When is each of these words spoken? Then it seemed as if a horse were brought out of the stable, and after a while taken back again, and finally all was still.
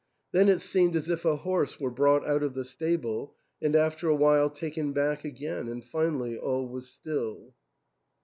Then 0.31 0.49
it 0.49 0.61
seemed 0.61 0.95
as 0.95 1.11
if 1.11 1.25
a 1.25 1.35
horse 1.35 1.79
were 1.79 1.91
brought 1.91 2.27
out 2.27 2.41
of 2.41 2.55
the 2.55 2.63
stable, 2.65 3.35
and 3.61 3.75
after 3.75 4.09
a 4.09 4.15
while 4.15 4.49
taken 4.49 4.93
back 4.93 5.23
again, 5.23 5.67
and 5.67 5.85
finally 5.85 6.39
all 6.39 6.67
was 6.67 6.87
still. 6.89 7.53